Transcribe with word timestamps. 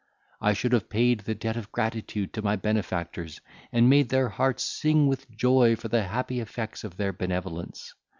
I 0.41 0.53
should 0.53 0.71
have 0.71 0.89
paid 0.89 1.19
the 1.19 1.35
debt 1.35 1.55
of 1.55 1.71
gratitude 1.71 2.33
to 2.33 2.41
my 2.41 2.55
benefactors, 2.55 3.39
and 3.71 3.87
made 3.87 4.09
their 4.09 4.29
hearts 4.29 4.63
sing 4.63 5.05
with 5.05 5.29
joy 5.29 5.75
for 5.75 5.89
the 5.89 6.01
happy 6.01 6.39
effects 6.39 6.83
of 6.83 6.97
their 6.97 7.13
benevolence. 7.13 7.93